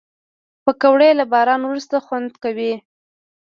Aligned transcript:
پکورې 0.65 1.09
له 1.19 1.25
باران 1.31 1.61
وروسته 1.65 1.95
خوند 2.05 2.31
کوي 2.43 2.73